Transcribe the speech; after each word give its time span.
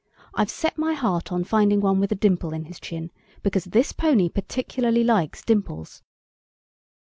I've 0.33 0.49
set 0.49 0.79
my 0.79 0.93
heart 0.95 1.31
on 1.31 1.43
finding 1.43 1.79
one 1.79 1.99
with 1.99 2.11
a 2.11 2.15
dimple 2.15 2.53
in 2.53 2.65
his 2.65 2.79
chin, 2.79 3.11
because 3.43 3.65
this 3.65 3.93
pony 3.93 4.29
particularly 4.29 5.03
likes 5.03 5.43
dimples! 5.45 6.01